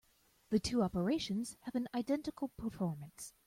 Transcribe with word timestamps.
The 0.49 0.57
two 0.59 0.81
operations 0.81 1.57
have 1.61 1.75
an 1.75 1.87
identical 1.93 2.47
performance. 2.57 3.33